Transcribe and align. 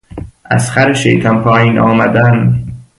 از 0.45 0.71
خر 0.71 0.93
شیطان 0.93 1.43
پائین 1.43 1.79
آمدن 1.79 2.65